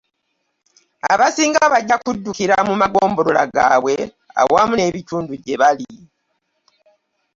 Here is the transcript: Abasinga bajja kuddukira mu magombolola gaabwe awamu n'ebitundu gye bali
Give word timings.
Abasinga 1.11 1.63
bajja 1.73 1.95
kuddukira 2.03 2.55
mu 2.67 2.73
magombolola 2.81 3.43
gaabwe 3.53 3.95
awamu 4.41 4.73
n'ebitundu 4.75 5.33
gye 5.43 5.55
bali 5.61 5.89